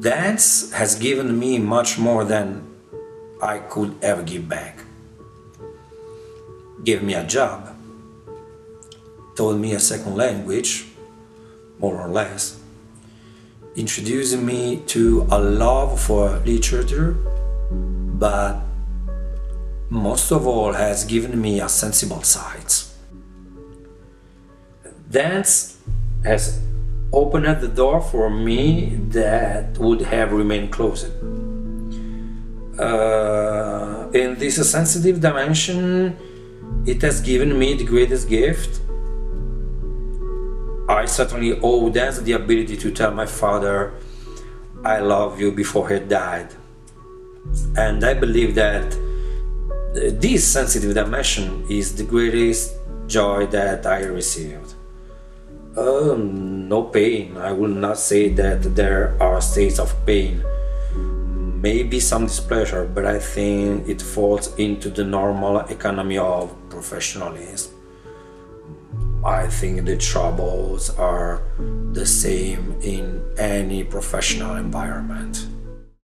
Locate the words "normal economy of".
65.04-66.52